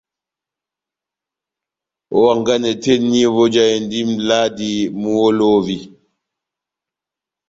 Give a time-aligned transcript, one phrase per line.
[2.17, 5.77] Ó hanganɛ tɛ́h eni vojahindi mʼbladi muholovi.